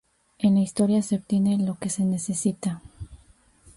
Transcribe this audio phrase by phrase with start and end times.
[0.39, 2.81] En la historia "¡Se obtiene lo que se necesita!